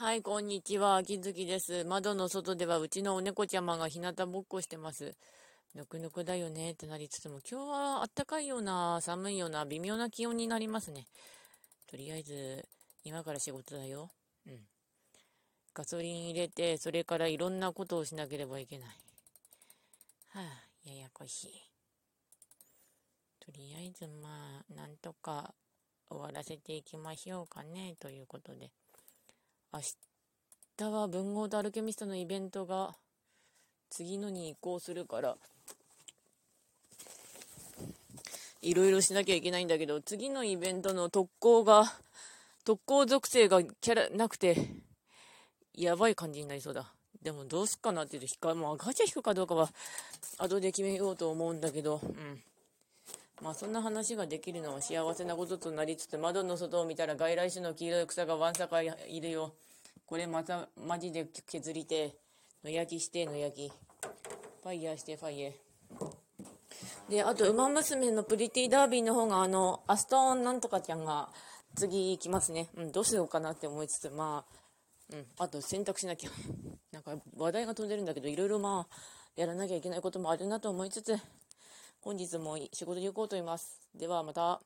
[0.00, 0.94] はい、こんにちは。
[0.98, 1.82] 秋月です。
[1.82, 5.16] 窓の外ではうちのお猫ちゃまが日向ぼっこしてます。
[5.74, 11.08] ぬくぬくだよねってなりつつも、今日はあったかいような、寒いような、微妙な気温になりますね。
[11.90, 12.64] とりあえず、
[13.02, 14.08] 今から仕事だよ。
[14.46, 14.60] うん。
[15.74, 18.88] ガソリン入れて、それからいろんなことをしなければいけない。
[18.88, 18.94] は
[20.42, 21.70] あ、ややこしい。
[23.40, 25.52] とりあえず、まあ、なんとか
[26.08, 28.70] 終わらせていきましょうかね、ということで。
[29.70, 29.80] 明
[30.78, 32.94] 日は文豪とアルケミストのイベントが
[33.90, 35.36] 次のに移行するから
[38.62, 41.84] いろいろしなきゃいけないんだけど次のイベントの特攻が
[42.64, 44.56] 特攻属性がキャラなくて
[45.74, 46.92] やばい感じになりそうだ。
[47.22, 49.68] でもどうすっかなって言うともうガチャ引くかどうかは
[50.38, 52.42] 後で決めようと思うんだけどうん。
[53.48, 59.54] まあそんな話ができるのは幸せなこととなりつつ窓の外を見たら外来種の黄色い草がわんさかいるよ。
[60.04, 62.14] これまたマジで削りて、
[62.62, 63.72] 野焼きして野焼き。
[64.62, 65.52] ファイヤーしてファイヤー。
[67.08, 71.30] で、あと、ウマ娘のプリティダービーの方が、あの、アストンなんとかちゃんが
[71.74, 72.68] 次行きますね。
[72.76, 76.30] うん、どうしようかなって思いつつ、まあ、うん、あと選択しなきゃ。
[76.92, 78.94] なんか話題が飛んでるんだけど、いろいろまあ、
[79.36, 81.16] やらなきゃいけないこともあるなと思いつつ、
[82.00, 83.80] 本日も仕事に行こうと思います。
[83.94, 84.60] ではまた。